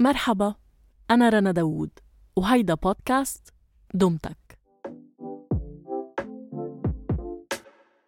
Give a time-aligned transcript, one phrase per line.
[0.00, 0.54] مرحبا
[1.10, 1.90] أنا رنا داوود
[2.36, 3.54] وهيدا بودكاست
[3.94, 4.58] دمتك.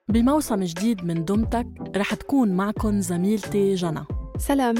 [0.08, 4.04] بموسم جديد من دمتك رح تكون معكم زميلتي جنى
[4.38, 4.74] سلام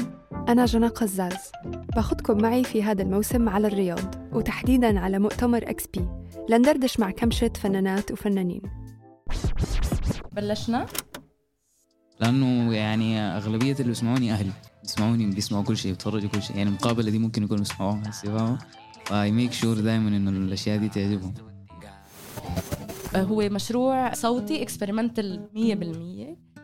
[0.49, 1.51] أنا جنى قزاز.
[1.95, 6.09] باخدكم معي في هذا الموسم على الرياض وتحديداً على مؤتمر إكس بي.
[6.49, 8.61] لندردش مع كمشة فنانات وفنانين.
[10.31, 10.85] بلشنا؟
[12.19, 14.51] لأنه يعني أغلبية اللي بيسمعوني أهلي.
[14.83, 16.57] بيسمعوني بيسمعوا كل شيء بيتفرجوا كل شيء.
[16.57, 18.57] يعني المقابله دي ممكن يكونوا بيسمعوها هسه فاهم
[19.05, 21.33] ف I make sure دائما إنه الأشياء دي تعجبهم.
[23.15, 26.57] هو مشروع صوتي experimental 100%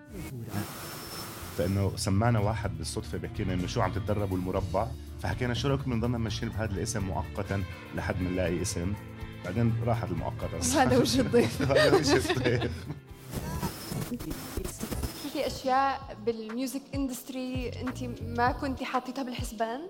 [1.58, 4.88] فإنه سمعنا واحد بالصدفة بيحكي لنا إنه شو عم تتدربوا المربع.
[5.22, 7.64] فحكينا شو رأيكم نضلنا ماشيين بهذا الاسم مؤقتا
[7.96, 8.94] لحد ما نلاقي اسم.
[9.46, 11.62] بعدين راحت المؤقته هذا وجه الضيف.
[11.72, 12.72] هذا وجه الضيف.
[15.34, 19.82] في أشياء بالميوزك إندستري أنت ما كنتي حاطيتها بالحسبان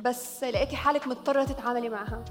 [0.00, 2.24] بس لقيتي حالك مضطرة تتعاملي معها.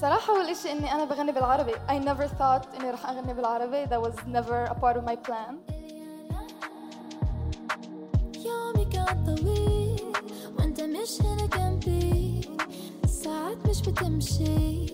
[0.00, 1.72] صراحة أول إشي إني أنا بغني بالعربي.
[1.72, 3.86] I never thought إني رح أغني بالعربي.
[3.86, 5.54] That was never a part of my plan.
[8.46, 10.12] يومي كان طويل
[10.58, 12.40] وأنت مش هنا جنبي.
[13.06, 14.86] ساعات مش بتمشي.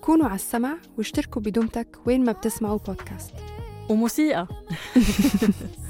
[0.00, 3.32] كونوا على السمع واشتركوا بدمتك وين ما بتسمعوا بودكاست
[3.90, 4.46] وموسيقى.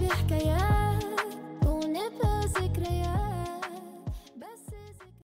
[0.00, 0.57] بحكايات